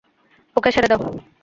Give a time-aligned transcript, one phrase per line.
[0.55, 0.99] ওকে ছেড়ে দাও!